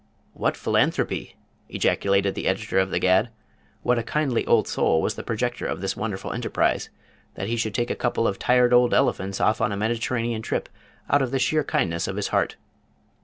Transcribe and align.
"What 0.33 0.57
philanthropy!" 0.57 1.35
ejaculated 1.69 2.33
the 2.33 2.47
editor 2.47 2.79
of 2.79 2.89
The 2.89 2.97
Gad. 2.97 3.29
What 3.83 3.99
a 3.99 4.03
kindly 4.03 4.43
old 4.47 4.67
soul 4.67 4.99
was 4.99 5.13
the 5.13 5.21
projector 5.21 5.67
of 5.67 5.79
this 5.79 5.95
wonderful 5.95 6.33
enterprise, 6.33 6.89
that 7.35 7.47
he 7.49 7.55
should 7.55 7.75
take 7.75 7.91
a 7.91 7.95
couple 7.95 8.27
of 8.27 8.39
tired 8.39 8.73
old 8.73 8.95
elephants 8.95 9.39
off 9.39 9.61
on 9.61 9.71
a 9.71 9.77
Mediterranean 9.77 10.41
trip 10.41 10.69
out 11.07 11.21
of 11.21 11.29
the 11.29 11.37
sheer 11.37 11.63
kindness 11.63 12.07
of 12.07 12.15
his 12.15 12.29
heart! 12.29 12.55